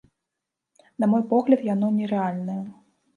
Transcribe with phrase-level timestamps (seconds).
[1.03, 2.57] На мой погляд, яно не рэальнае.